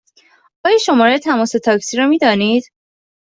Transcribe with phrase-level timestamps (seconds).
[0.65, 2.63] آیا شماره تماس تاکسی را می دانید؟